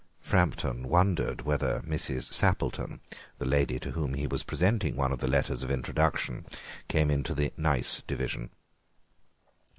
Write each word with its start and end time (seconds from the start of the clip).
Framton 0.19 0.87
wondered 0.87 1.43
whether 1.43 1.81
Mrs. 1.81 2.33
Sappleton, 2.33 3.01
the 3.37 3.45
lady 3.45 3.77
to 3.81 3.91
whom 3.91 4.15
he 4.15 4.25
was 4.25 4.41
presenting 4.41 4.95
one 4.95 5.11
of 5.11 5.19
the 5.19 5.27
letters 5.27 5.61
of 5.61 5.69
introduction, 5.69 6.43
came 6.87 7.11
into 7.11 7.35
the 7.35 7.53
nice 7.55 8.01
division. 8.07 8.49